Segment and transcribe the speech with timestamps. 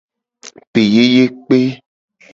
[0.73, 1.59] Peyeyekpe.